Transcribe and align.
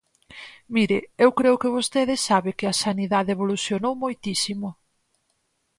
Mire, 0.75 0.99
eu 1.25 1.29
creo 1.39 1.59
que 1.61 1.73
vostede 1.77 2.15
sabe 2.27 2.49
que 2.57 2.65
a 2.67 2.77
sanidade 2.83 3.33
evolucionou 3.35 3.93
moitísimo. 4.03 4.67